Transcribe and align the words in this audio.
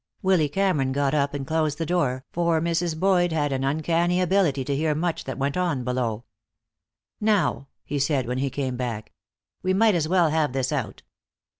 Willy 0.23 0.49
Cameron 0.49 0.93
got 0.93 1.13
up 1.13 1.35
and 1.35 1.45
closed 1.45 1.77
the 1.77 1.85
door, 1.85 2.25
for 2.31 2.59
Mrs. 2.59 2.99
Boyd 2.99 3.31
an 3.33 3.63
uncanny 3.63 4.19
ability 4.19 4.63
to 4.65 4.75
hear 4.75 4.95
much 4.95 5.25
that 5.25 5.37
went 5.37 5.55
on 5.55 5.83
below. 5.83 6.23
"Now," 7.19 7.67
he 7.85 7.99
said 7.99 8.25
when 8.25 8.39
he 8.39 8.49
came 8.49 8.77
back, 8.77 9.11
"we 9.61 9.75
might 9.75 9.93
as 9.93 10.07
well 10.09 10.31
have 10.31 10.53
this 10.53 10.71
out. 10.71 11.03